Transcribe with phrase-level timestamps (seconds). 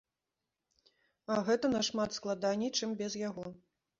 [1.35, 3.45] А гэта нашмат складаней, чым без яго.